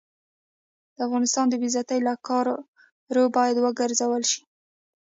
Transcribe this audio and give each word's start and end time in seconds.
د 0.95 0.97
افغانستان 1.07 1.45
د 1.49 1.53
بې 1.61 1.67
عزتۍ 1.71 1.99
له 2.07 2.13
کارو 2.27 3.27
باید 3.37 3.55
وګرزول 3.59 4.23
شي. 4.31 4.41